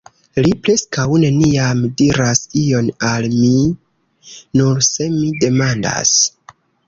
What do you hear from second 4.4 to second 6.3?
nur se mi demandas.